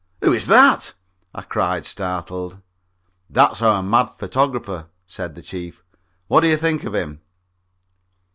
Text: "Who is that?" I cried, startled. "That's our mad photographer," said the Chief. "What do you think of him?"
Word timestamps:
"Who 0.23 0.33
is 0.33 0.47
that?" 0.47 0.95
I 1.31 1.43
cried, 1.43 1.85
startled. 1.85 2.59
"That's 3.29 3.61
our 3.61 3.83
mad 3.83 4.05
photographer," 4.07 4.87
said 5.05 5.35
the 5.35 5.43
Chief. 5.43 5.83
"What 6.27 6.39
do 6.41 6.47
you 6.47 6.57
think 6.57 6.83
of 6.85 6.95
him?" 6.95 7.21